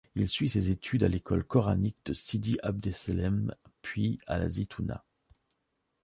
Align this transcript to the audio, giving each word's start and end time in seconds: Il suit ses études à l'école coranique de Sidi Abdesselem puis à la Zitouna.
Il 0.15 0.27
suit 0.27 0.49
ses 0.49 0.71
études 0.71 1.03
à 1.03 1.07
l'école 1.07 1.43
coranique 1.43 1.99
de 2.05 2.13
Sidi 2.13 2.57
Abdesselem 2.63 3.53
puis 3.83 4.19
à 4.25 4.39
la 4.39 4.49
Zitouna. 4.49 5.05